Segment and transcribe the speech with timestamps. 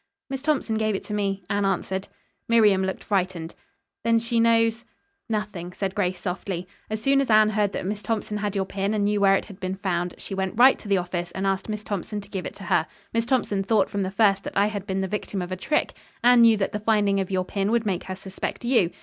[0.31, 2.07] "Miss Thompson gave it to me," Anne answered.
[2.49, 3.53] Miriam looked frightened.
[4.03, 4.83] "Then she knows"
[5.29, 6.67] "Nothing," said Grace softly.
[6.89, 9.45] "As soon as Anne heard that Miss Thompson had your pin and knew where it
[9.45, 12.47] had been found, she went right to the office and asked Miss Thompson to give
[12.47, 12.87] it to her.
[13.13, 15.93] Miss Thompson thought from the first that I had been the victim of a trick.
[16.23, 18.89] Anne knew that the finding of your pin would make her suspect you.